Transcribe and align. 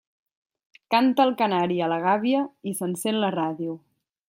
Canta 0.93 1.25
el 1.29 1.33
canari 1.41 1.77
a 1.87 1.91
la 1.93 2.01
gàbia 2.05 2.41
i 2.73 2.75
s'encén 2.81 3.23
la 3.25 3.33
ràdio. 3.39 3.79